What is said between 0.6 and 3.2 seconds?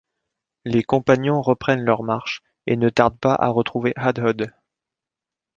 Les compagnons reprennent leur marche et ne tardent